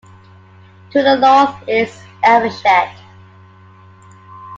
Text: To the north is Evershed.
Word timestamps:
To 0.89 1.03
the 1.03 1.15
north 1.17 1.53
is 1.69 1.95
Evershed. 2.23 2.91